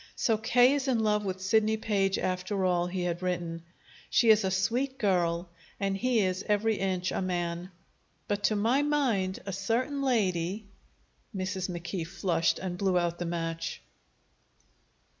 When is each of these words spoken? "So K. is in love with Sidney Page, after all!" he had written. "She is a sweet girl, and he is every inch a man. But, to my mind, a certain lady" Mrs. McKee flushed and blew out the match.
"So 0.15 0.35
K. 0.35 0.73
is 0.73 0.87
in 0.87 0.97
love 1.03 1.23
with 1.23 1.39
Sidney 1.43 1.77
Page, 1.77 2.17
after 2.17 2.65
all!" 2.65 2.87
he 2.87 3.03
had 3.03 3.21
written. 3.21 3.61
"She 4.09 4.31
is 4.31 4.43
a 4.43 4.49
sweet 4.49 4.97
girl, 4.97 5.47
and 5.79 5.95
he 5.95 6.21
is 6.21 6.43
every 6.47 6.77
inch 6.77 7.11
a 7.11 7.21
man. 7.21 7.69
But, 8.27 8.43
to 8.45 8.55
my 8.55 8.81
mind, 8.81 9.41
a 9.45 9.53
certain 9.53 10.01
lady" 10.01 10.65
Mrs. 11.37 11.69
McKee 11.69 12.07
flushed 12.07 12.57
and 12.57 12.79
blew 12.79 12.97
out 12.97 13.19
the 13.19 13.25
match. 13.25 13.83